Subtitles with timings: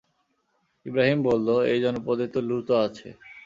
[0.85, 3.07] ইবরাহীম বলল, এই জনপদে তো লূতও আছে।